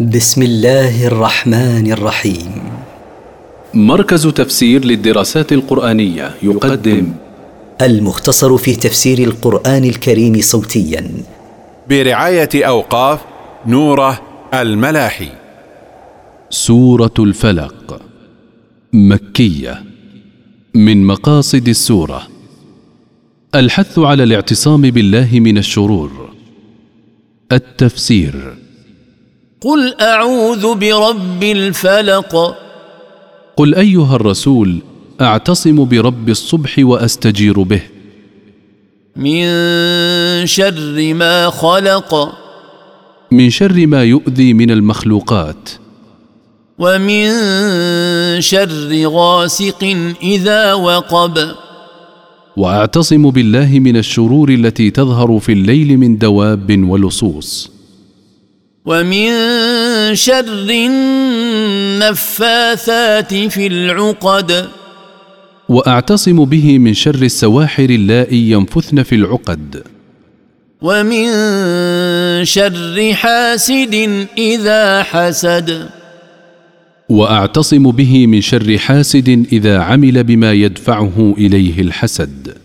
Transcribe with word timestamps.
بسم 0.00 0.42
الله 0.42 1.06
الرحمن 1.06 1.92
الرحيم. 1.92 2.62
مركز 3.74 4.26
تفسير 4.26 4.84
للدراسات 4.84 5.52
القرآنية 5.52 6.34
يقدم. 6.42 7.12
المختصر 7.82 8.56
في 8.56 8.76
تفسير 8.76 9.18
القرآن 9.18 9.84
الكريم 9.84 10.40
صوتيا. 10.40 11.10
برعاية 11.88 12.48
أوقاف 12.54 13.20
نوره 13.66 14.20
الملاحي. 14.54 15.28
سورة 16.50 17.14
الفلق. 17.18 18.00
مكية. 18.92 19.82
من 20.74 21.06
مقاصد 21.06 21.68
السورة. 21.68 22.22
الحث 23.54 23.98
على 23.98 24.22
الاعتصام 24.22 24.82
بالله 24.82 25.40
من 25.40 25.58
الشرور. 25.58 26.30
التفسير. 27.52 28.63
قل 29.64 29.94
اعوذ 30.00 30.74
برب 30.74 31.42
الفلق. 31.42 32.56
قل 33.56 33.74
ايها 33.74 34.16
الرسول 34.16 34.78
اعتصم 35.20 35.84
برب 35.84 36.28
الصبح 36.28 36.74
واستجير 36.78 37.62
به. 37.62 37.82
من 39.16 39.46
شر 40.46 41.14
ما 41.14 41.50
خلق. 41.50 42.32
من 43.32 43.50
شر 43.50 43.86
ما 43.86 44.04
يؤذي 44.04 44.52
من 44.52 44.70
المخلوقات. 44.70 45.70
ومن 46.78 47.30
شر 48.40 49.06
غاسق 49.06 49.96
اذا 50.22 50.74
وقب. 50.74 51.38
واعتصم 52.56 53.30
بالله 53.30 53.78
من 53.78 53.96
الشرور 53.96 54.48
التي 54.48 54.90
تظهر 54.90 55.38
في 55.38 55.52
الليل 55.52 55.98
من 55.98 56.18
دواب 56.18 56.84
ولصوص. 56.88 57.73
ومن 58.84 59.30
شر 60.14 60.70
النفاثات 62.00 63.34
في 63.34 63.66
العقد. 63.66 64.68
وأعتصم 65.68 66.44
به 66.44 66.78
من 66.78 66.94
شر 66.94 67.22
السواحر 67.22 67.84
اللائي 67.84 68.50
ينفثن 68.50 69.02
في 69.02 69.14
العقد. 69.14 69.82
ومن 70.82 71.24
شر 72.44 73.12
حاسد 73.12 74.26
إذا 74.38 75.02
حسد. 75.02 75.88
وأعتصم 77.08 77.90
به 77.90 78.26
من 78.26 78.40
شر 78.40 78.78
حاسد 78.78 79.46
إذا 79.52 79.78
عمل 79.78 80.24
بما 80.24 80.52
يدفعه 80.52 81.34
إليه 81.38 81.80
الحسد. 81.80 82.63